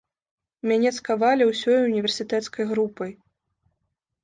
Мяне 0.71 0.89
цкавалі 0.99 1.43
ўсёй 1.51 1.79
універсітэцкай 1.89 2.69
групай. 2.73 3.11